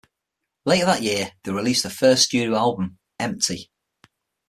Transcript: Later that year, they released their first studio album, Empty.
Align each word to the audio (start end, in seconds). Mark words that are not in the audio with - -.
Later 0.65 0.87
that 0.87 1.03
year, 1.03 1.31
they 1.43 1.51
released 1.51 1.83
their 1.83 1.91
first 1.91 2.23
studio 2.23 2.55
album, 2.57 2.97
Empty. 3.19 3.69